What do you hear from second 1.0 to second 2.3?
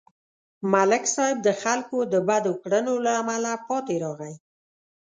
صاحب د خلکو د